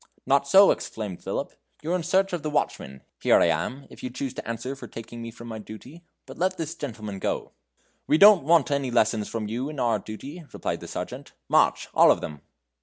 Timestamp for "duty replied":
9.99-10.79